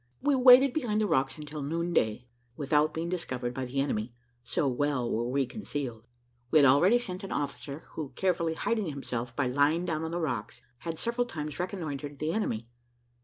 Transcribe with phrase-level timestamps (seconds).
[0.19, 2.25] We waited behind the rocks until noonday,
[2.57, 6.07] without being discovered by the enemy, so well were we concealed.
[6.49, 10.19] We had already sent an officer, who, carefully hiding himself by lying down on the
[10.19, 12.67] rocks, had several times reconnoitred the enemy.